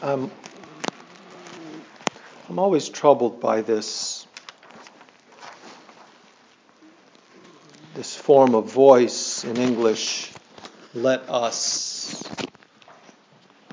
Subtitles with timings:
[0.00, 0.30] I'm,
[2.48, 4.26] I'm always troubled by this
[7.94, 10.30] this form of voice in English.
[10.94, 12.22] Let us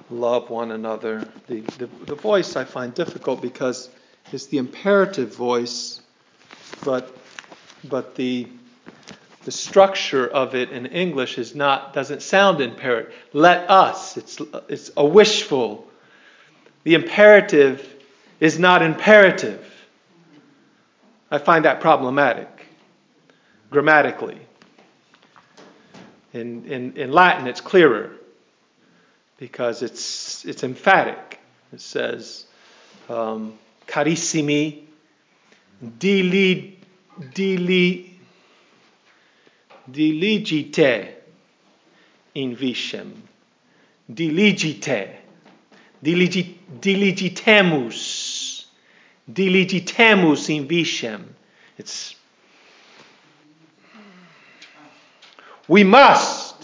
[0.10, 1.30] love one another.
[1.46, 3.88] The, the, the voice I find difficult because
[4.34, 6.02] it's the imperative voice,
[6.84, 7.16] but
[7.88, 8.48] but the
[9.44, 13.14] the structure of it in English is not doesn't sound imperative.
[13.32, 14.18] Let us.
[14.18, 15.88] It's it's a wishful
[16.86, 17.96] the imperative
[18.40, 19.62] is not imperative.
[21.32, 22.48] I find that problematic
[23.72, 24.40] grammatically.
[26.32, 28.12] In, in, in Latin, it's clearer
[29.40, 31.40] because it's, it's emphatic.
[31.74, 32.46] It says,
[33.10, 34.84] um, carissimi,
[35.84, 36.76] dili,
[37.34, 38.12] dili,
[39.90, 41.16] diligite
[42.36, 43.12] in vicem,
[44.14, 45.25] diligite
[46.04, 46.56] diligitemus,
[49.32, 51.24] diligitemus in vicem.
[51.78, 52.16] It's
[55.68, 56.56] we must.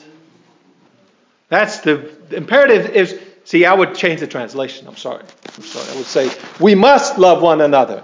[1.50, 4.88] That's the, the imperative is see, I would change the translation.
[4.88, 5.24] I'm sorry.
[5.58, 5.92] I'm sorry.
[5.92, 8.04] I would say we must love one another.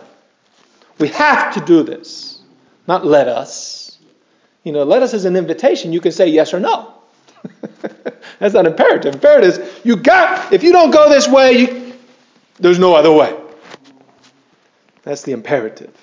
[0.99, 2.41] We have to do this.
[2.87, 3.99] Not let us.
[4.63, 5.93] You know, let us is an invitation.
[5.93, 6.93] You can say yes or no.
[8.39, 9.15] That's not imperative.
[9.15, 11.93] Imperative is you got, if you don't go this way, you,
[12.59, 13.33] there's no other way.
[15.03, 15.95] That's the imperative.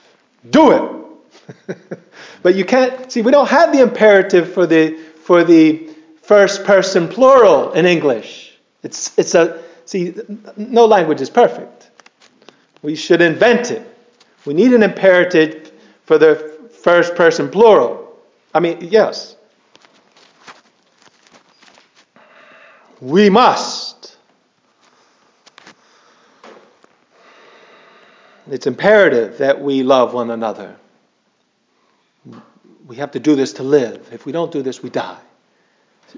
[0.48, 1.76] Do it.
[2.42, 5.90] but you can't, see, we don't have the imperative for the, for the
[6.22, 8.56] first person plural in English.
[8.82, 10.14] It's, it's a, see,
[10.56, 11.90] no language is perfect.
[12.80, 13.86] We should invent it.
[14.46, 15.72] We need an imperative
[16.06, 16.36] for the
[16.82, 18.18] first person plural.
[18.54, 19.36] I mean, yes,
[23.00, 24.16] We must.
[28.50, 30.76] It's imperative that we love one another.
[32.86, 34.10] We have to do this to live.
[34.12, 35.18] If we don't do this, we die.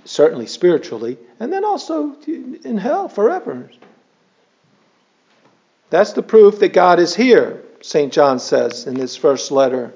[0.04, 3.70] Certainly spiritually, and then also in hell forever.
[5.88, 8.12] That's the proof that God is here, St.
[8.12, 9.92] John says in his first letter,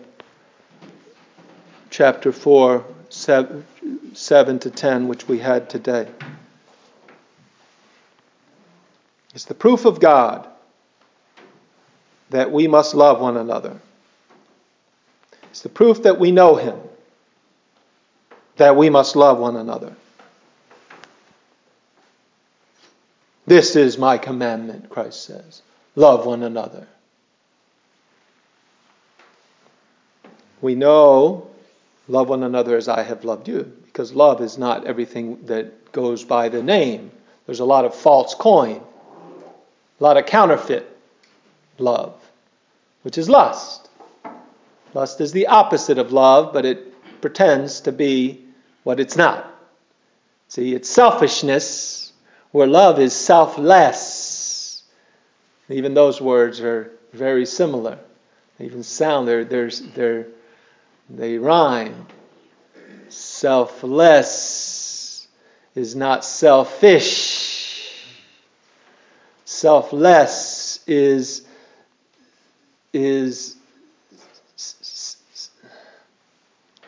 [1.90, 3.66] chapter 4, 7,
[4.14, 6.06] 7 to 10, which we had today.
[9.40, 10.46] It's the proof of God
[12.28, 13.80] that we must love one another.
[15.44, 16.78] It's the proof that we know Him
[18.58, 19.96] that we must love one another.
[23.46, 25.62] This is my commandment, Christ says.
[25.96, 26.86] Love one another.
[30.60, 31.48] We know
[32.08, 36.24] love one another as I have loved you, because love is not everything that goes
[36.24, 37.10] by the name.
[37.46, 38.82] There's a lot of false coin
[40.00, 40.86] a lot of counterfeit
[41.78, 42.14] love,
[43.02, 43.90] which is lust.
[44.94, 48.46] Lust is the opposite of love, but it pretends to be
[48.82, 49.46] what it's not.
[50.48, 52.12] See, it's selfishness,
[52.50, 54.82] where love is selfless.
[55.68, 57.98] Even those words are very similar.
[58.58, 60.26] They even sound, they're, they're, they're,
[61.08, 62.06] they rhyme.
[63.08, 64.18] Selfless
[65.74, 67.39] is not selfish
[69.60, 71.42] selfless is
[72.94, 73.56] is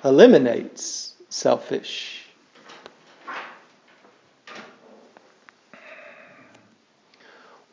[0.03, 2.25] eliminates selfish.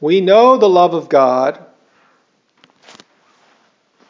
[0.01, 1.65] We know the love of God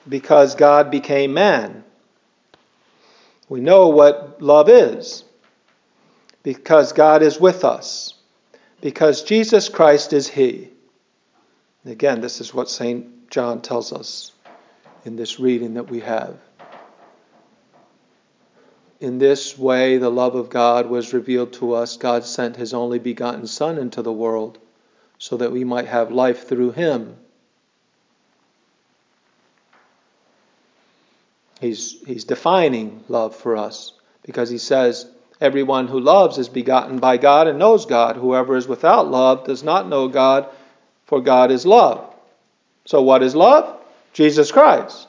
[0.07, 1.83] because God became man.
[3.47, 5.23] We know what love is
[6.41, 8.15] because God is with us,
[8.81, 10.71] because Jesus Christ is He.
[11.85, 13.29] Again, this is what St.
[13.29, 14.33] John tells us
[15.05, 16.37] in this reading that we have.
[18.99, 21.95] In this way, the love of God was revealed to us.
[21.95, 24.57] God sent his only begotten Son into the world
[25.17, 27.15] so that we might have life through him.
[31.61, 33.93] He's, he's defining love for us
[34.23, 35.09] because he says,
[35.41, 38.17] Everyone who loves is begotten by God and knows God.
[38.17, 40.49] Whoever is without love does not know God
[41.09, 42.13] for God is love.
[42.85, 43.81] So, what is love?
[44.13, 45.07] Jesus Christ.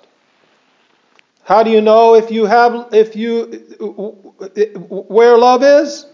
[1.45, 3.43] How do you know if you have, if you,
[4.89, 6.07] where love is?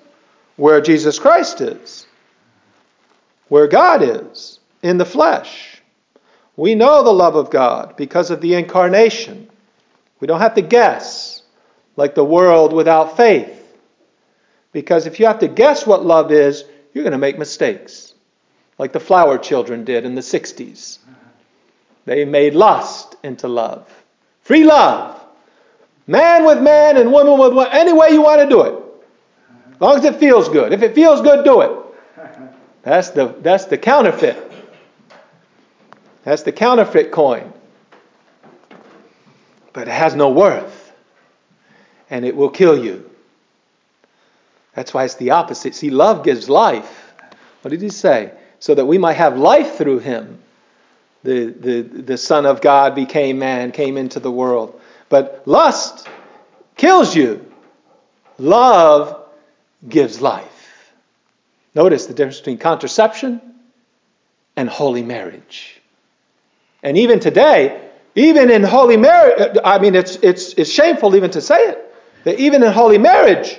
[0.57, 2.07] Where Jesus Christ is.
[3.49, 5.81] Where God is, in the flesh.
[6.57, 9.49] We know the love of God because of the incarnation.
[10.19, 11.43] We don't have to guess
[11.95, 13.53] like the world without faith.
[14.73, 18.15] Because if you have to guess what love is, you're going to make mistakes.
[18.79, 20.99] Like the flower children did in the 60s.
[22.05, 23.91] They made lust into love.
[24.43, 25.21] Free love.
[26.07, 28.83] Man with man and woman with woman, any way you want to do it.
[29.75, 30.73] As long as it feels good.
[30.73, 31.71] If it feels good, do it.
[32.83, 34.53] That's the, that's the counterfeit.
[36.23, 37.53] That's the counterfeit coin.
[39.73, 40.93] But it has no worth.
[42.09, 43.11] And it will kill you.
[44.75, 45.75] That's why it's the opposite.
[45.75, 47.13] See, love gives life.
[47.63, 48.33] What did he say?
[48.59, 50.39] So that we might have life through him.
[51.23, 54.81] The, the, the Son of God became man, came into the world.
[55.09, 56.09] But lust
[56.77, 57.45] kills you.
[58.39, 59.25] Love
[59.89, 60.93] gives life.
[61.75, 63.41] Notice the difference between contraception
[64.57, 65.81] and holy marriage.
[66.83, 71.41] And even today, even in holy marriage, I mean, it's, it's, it's shameful even to
[71.41, 71.95] say it,
[72.25, 73.59] that even in holy marriage,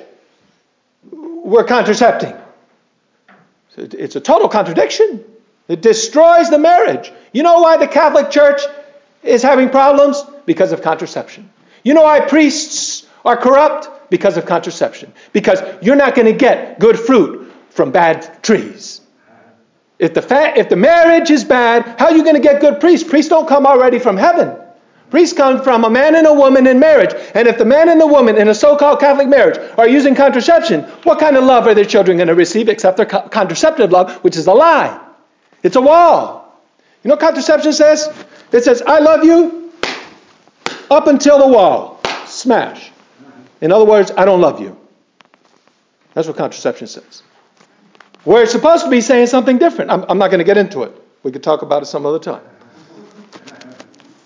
[1.12, 2.34] we're contracepting.
[3.78, 5.24] It's a total contradiction.
[5.68, 7.12] It destroys the marriage.
[7.34, 8.62] You know why the Catholic Church
[9.24, 10.24] is having problems?
[10.46, 11.50] Because of contraception.
[11.84, 14.10] You know why priests are corrupt?
[14.10, 15.14] Because of contraception.
[15.34, 19.02] Because you're not going to get good fruit from bad trees.
[20.00, 22.80] If the, fa- if the marriage is bad, how are you going to get good
[22.80, 23.08] priests?
[23.08, 24.56] Priests don't come already from heaven.
[25.10, 27.14] Priests come from a man and a woman in marriage.
[27.34, 30.16] And if the man and the woman in a so called Catholic marriage are using
[30.16, 33.92] contraception, what kind of love are their children going to receive except their co- contraceptive
[33.92, 35.00] love, which is a lie?
[35.64, 36.62] It's a wall.
[37.04, 38.10] You know what contraception says?
[38.52, 39.72] It says, I love you
[40.92, 42.02] up until the wall.
[42.26, 42.92] Smash.
[43.62, 44.78] In other words, I don't love you.
[46.14, 47.24] That's what contraception says.
[48.26, 49.90] Where it's supposed to be saying something different.
[49.90, 50.92] I'm, I'm not going to get into it.
[51.24, 52.42] We could talk about it some other time.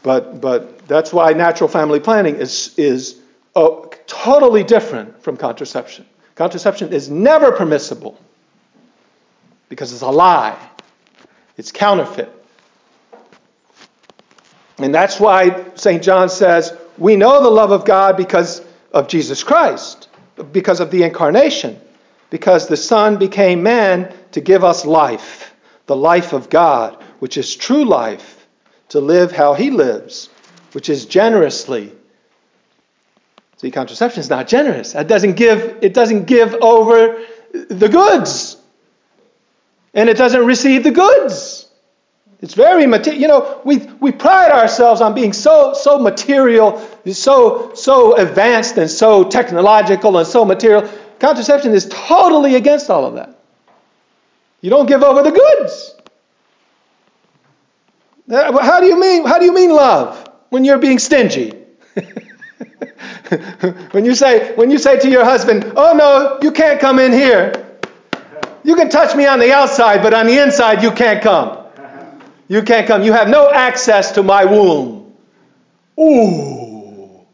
[0.04, 3.20] But, but that's why natural family planning is, is
[3.56, 6.06] uh, totally different from contraception.
[6.36, 8.18] Contraception is never permissible
[9.70, 10.58] because it's a lie,
[11.58, 12.32] it's counterfeit.
[14.80, 16.02] And that's why St.
[16.02, 20.10] John says, We know the love of God because of Jesus Christ,
[20.52, 21.80] because of the incarnation
[22.32, 25.54] because the Son became man to give us life,
[25.86, 28.41] the life of God, which is true life,
[28.92, 30.30] to live how He lives,
[30.74, 31.94] which is generously.
[33.58, 34.96] See, contraception is not generous.
[34.96, 37.24] It doesn't give, it doesn't give over
[37.70, 38.58] the goods.
[39.94, 41.68] And it doesn't receive the goods.
[42.42, 43.22] It's very material.
[43.22, 48.90] You know, we, we pride ourselves on being so, so material, so, so advanced and
[48.90, 50.90] so technological and so material.
[51.20, 53.38] Contraception is totally against all of that.
[54.60, 55.96] You don't give over the goods.
[58.32, 59.26] Uh, how do you mean?
[59.26, 61.54] How do you mean love when you're being stingy?
[63.92, 67.12] when you say when you say to your husband, "Oh no, you can't come in
[67.12, 67.52] here.
[68.64, 71.58] You can touch me on the outside, but on the inside you can't come.
[72.48, 73.04] You can't come.
[73.04, 75.14] You have no access to my womb."
[76.00, 77.26] Ooh.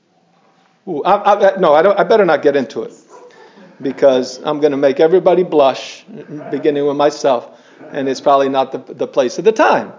[0.88, 1.04] Ooh.
[1.04, 2.94] I, I, no, I, I better not get into it
[3.80, 6.04] because I'm going to make everybody blush,
[6.50, 7.60] beginning with myself,
[7.92, 9.94] and it's probably not the, the place of the time.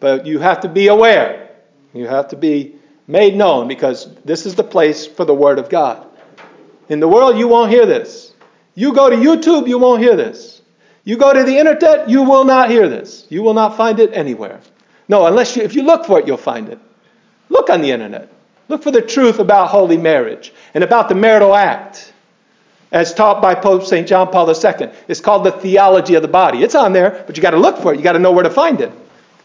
[0.00, 1.50] But you have to be aware.
[1.92, 5.68] You have to be made known because this is the place for the Word of
[5.68, 6.06] God.
[6.88, 8.32] In the world, you won't hear this.
[8.74, 10.62] You go to YouTube, you won't hear this.
[11.04, 13.26] You go to the internet, you will not hear this.
[13.28, 14.60] You will not find it anywhere.
[15.08, 16.78] No, unless you, if you look for it, you'll find it.
[17.48, 18.30] Look on the internet.
[18.68, 22.12] Look for the truth about holy marriage and about the marital act
[22.92, 24.06] as taught by Pope St.
[24.06, 24.90] John Paul II.
[25.08, 26.62] It's called the theology of the body.
[26.62, 27.96] It's on there, but you got to look for it.
[27.96, 28.92] You got to know where to find it.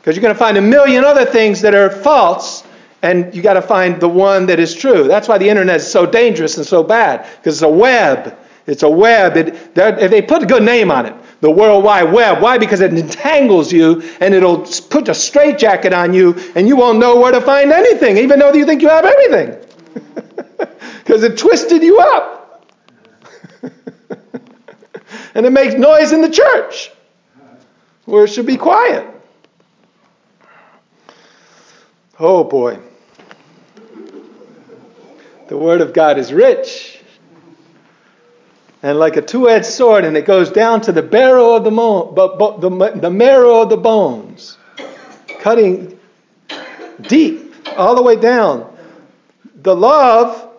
[0.04, 2.66] Because you're going to find a million other things that are false,
[3.02, 5.08] and you got to find the one that is true.
[5.08, 8.38] That's why the internet is so dangerous and so bad, because it's a web.
[8.68, 9.38] It's a web.
[9.38, 12.42] It, they put a good name on it, the World Wide Web.
[12.42, 12.58] Why?
[12.58, 17.18] Because it entangles you, and it'll put a straitjacket on you, and you won't know
[17.18, 19.58] where to find anything, even though you think you have everything.
[21.04, 22.66] Because it twisted you up.
[25.36, 26.92] and it makes noise in the church
[28.06, 29.06] where it should be quiet.
[32.20, 32.80] Oh boy.
[35.48, 36.94] The Word of God is rich
[38.84, 41.02] and like a two edged sword, and it goes down to the
[41.56, 42.12] of the, mo-
[42.60, 44.58] the, the marrow of the bones,
[45.40, 45.98] cutting
[47.02, 48.70] deep, all the way down.
[49.56, 50.50] The love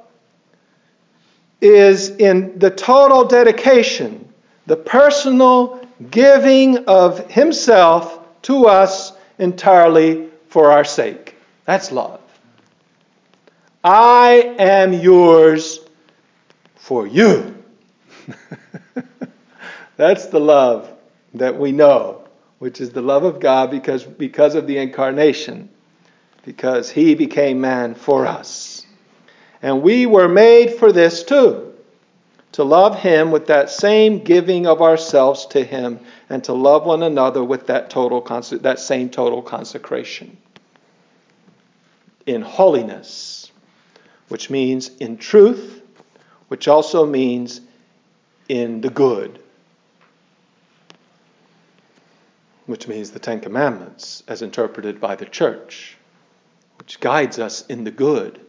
[1.60, 4.32] is in the total dedication
[4.66, 11.33] the personal giving of himself to us entirely for our sake.
[11.64, 12.20] That's love.
[13.82, 15.80] I am yours
[16.76, 17.54] for you.
[19.96, 20.90] That's the love
[21.34, 22.24] that we know
[22.64, 25.68] which is the love of God because, because of the incarnation,
[26.46, 28.86] because he became man for us.
[29.60, 31.74] And we were made for this too
[32.52, 35.98] to love him with that same giving of ourselves to him
[36.30, 38.22] and to love one another with that total
[38.62, 40.34] that same total consecration
[42.26, 43.50] in holiness
[44.28, 45.82] which means in truth
[46.48, 47.60] which also means
[48.48, 49.38] in the good
[52.66, 55.96] which means the 10 commandments as interpreted by the church
[56.78, 58.40] which guides us in the good.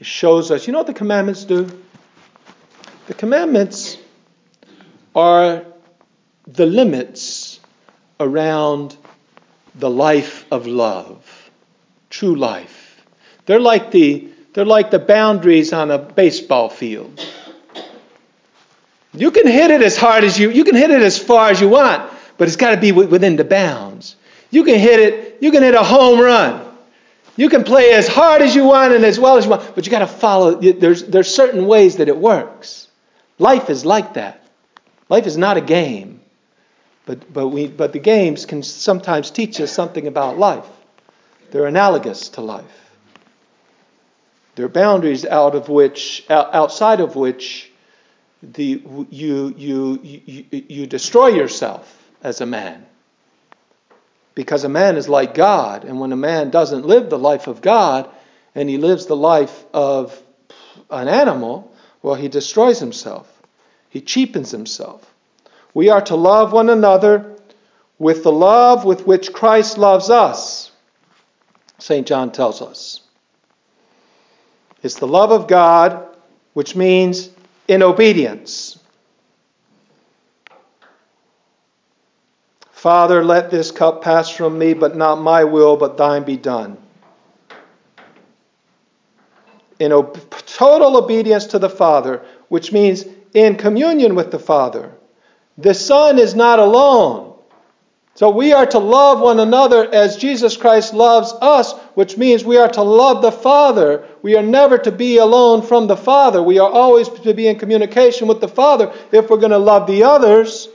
[0.00, 1.68] It shows us you know what the commandments do?
[3.06, 3.98] The commandments
[5.14, 5.64] are
[6.46, 7.60] the limits
[8.18, 8.96] around
[9.74, 11.35] the life of love,
[12.16, 13.04] true life.
[13.44, 17.24] They're like the, they're like the boundaries on a baseball field.
[19.12, 21.60] You can hit it as hard as you, you can hit it as far as
[21.60, 24.16] you want, but it's got to be within the bounds.
[24.50, 26.62] You can hit it, you can hit a home run.
[27.36, 29.84] You can play as hard as you want and as well as you want, but
[29.84, 32.88] you got to follow, there's, there's certain ways that it works.
[33.38, 34.42] Life is like that.
[35.10, 36.20] Life is not a game.
[37.04, 40.66] But, but, we, but the games can sometimes teach us something about life.
[41.50, 42.64] They're analogous to life.
[44.54, 47.70] There are boundaries out of which, outside of which,
[48.42, 52.86] the, you, you, you, you destroy yourself as a man.
[54.34, 57.60] Because a man is like God, and when a man doesn't live the life of
[57.60, 58.08] God,
[58.54, 60.20] and he lives the life of
[60.90, 61.72] an animal,
[62.02, 63.30] well, he destroys himself.
[63.90, 65.14] He cheapens himself.
[65.74, 67.36] We are to love one another
[67.98, 70.70] with the love with which Christ loves us,
[71.78, 72.06] St.
[72.06, 73.02] John tells us.
[74.82, 76.16] It's the love of God,
[76.54, 77.30] which means
[77.68, 78.78] in obedience.
[82.70, 86.78] Father, let this cup pass from me, but not my will, but thine be done
[89.78, 89.90] in
[90.46, 93.04] total obedience to the Father, which means
[93.34, 94.92] in communion with the Father.
[95.58, 97.35] The Son is not alone.
[98.16, 102.56] So we are to love one another as Jesus Christ loves us, which means we
[102.56, 104.06] are to love the Father.
[104.22, 106.42] We are never to be alone from the Father.
[106.42, 109.86] We are always to be in communication with the Father if we're going to love
[109.86, 110.70] the others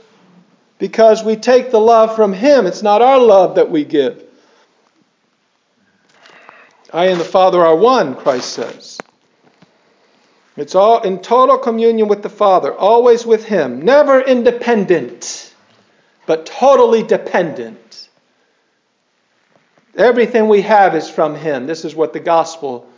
[0.78, 2.64] because we take the love from Him.
[2.64, 4.22] It's not our love that we give.
[6.92, 8.98] I and the Father are one, Christ says.
[10.56, 15.51] It's all in total communion with the Father, always with Him, never independent,
[16.26, 18.08] but totally dependent.
[19.96, 21.66] Everything we have is from Him.
[21.66, 22.88] This is what the gospel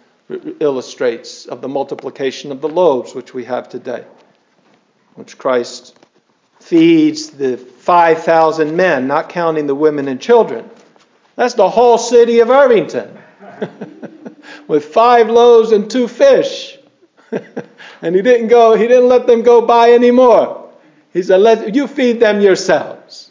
[0.61, 4.05] illustrates of the multiplication of the loaves which we have today,
[5.15, 5.99] which Christ
[6.61, 10.69] feeds the 5,000 men, not counting the women and children.
[11.37, 13.19] That's the whole city of Irvington.
[14.69, 16.79] with five loaves and two fish.
[18.03, 20.64] and he didn't go, he didn't let them go by anymore.
[21.15, 23.31] He said, let you feed them yourselves.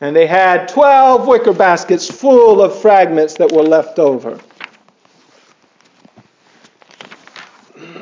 [0.00, 4.38] And they had 12 wicker baskets full of fragments that were left over.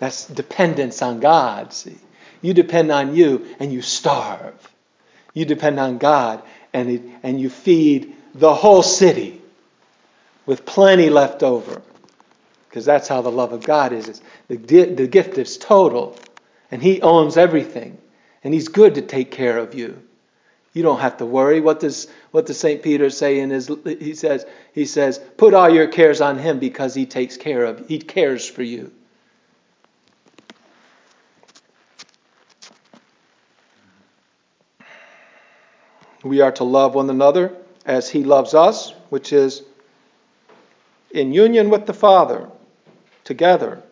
[0.00, 1.96] That's dependence on God, see.
[2.42, 4.54] You depend on you and you starve.
[5.32, 9.40] You depend on God and, it, and you feed the whole city
[10.44, 11.80] with plenty left over.
[12.74, 14.20] Because that's how the love of God is.
[14.48, 16.18] the, the gift is total,
[16.72, 17.96] and He owns everything,
[18.42, 20.02] and He's good to take care of you.
[20.72, 21.60] You don't have to worry.
[21.60, 22.82] What does what does St.
[22.82, 26.96] Peter say in his he says he says, put all your cares on him because
[26.96, 28.90] he takes care of he cares for you.
[36.24, 37.54] We are to love one another
[37.86, 39.62] as He loves us, which is
[41.14, 42.50] in union with the Father,
[43.24, 43.82] together.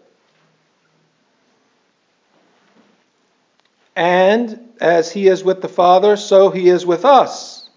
[3.96, 7.68] And as He is with the Father, so He is with us,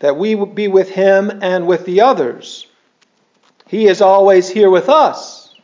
[0.00, 2.66] that we be with Him and with the others.
[3.66, 5.54] He is always here with us.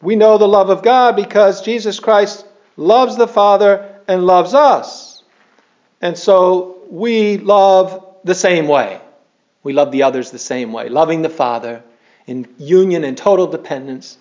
[0.00, 5.22] We know the love of God because Jesus Christ loves the Father and loves us.
[6.00, 9.00] And so we love the same way.
[9.64, 10.88] We love the others the same way.
[10.88, 11.82] Loving the Father
[12.28, 14.18] in union and total dependence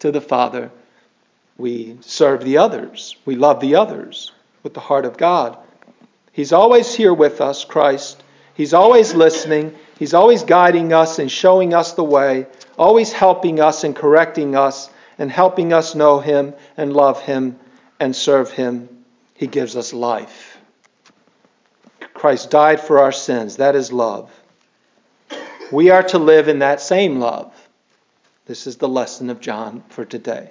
[0.00, 0.70] to the Father,
[1.56, 3.16] we serve the others.
[3.24, 5.56] We love the others with the heart of God.
[6.32, 8.22] He's always here with us, Christ.
[8.54, 9.74] He's always listening.
[9.98, 14.90] He's always guiding us and showing us the way, always helping us and correcting us
[15.18, 17.58] and helping us know Him and love Him
[18.00, 18.88] and serve Him,
[19.34, 20.58] He gives us life.
[22.12, 23.56] Christ died for our sins.
[23.58, 24.30] That is love.
[25.72, 27.52] We are to live in that same love.
[28.46, 30.50] This is the lesson of John for today.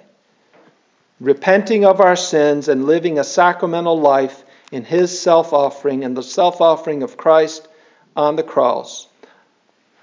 [1.20, 6.22] Repenting of our sins and living a sacramental life in His self offering and the
[6.22, 7.66] self offering of Christ
[8.14, 9.08] on the cross.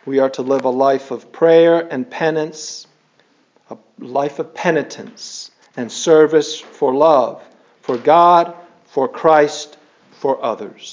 [0.05, 2.87] We are to live a life of prayer and penance,
[3.69, 7.43] a life of penitence and service for love,
[7.81, 8.55] for God,
[8.85, 9.77] for Christ,
[10.11, 10.91] for others.